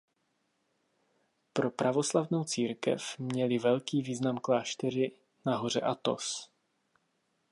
Pro 1.53 1.71
pravoslavnou 1.71 2.43
církev 2.43 3.19
měly 3.19 3.57
velký 3.57 4.01
význam 4.01 4.37
kláštery 4.37 5.11
na 5.45 5.57
hoře 5.57 5.81
Athos. 5.81 6.49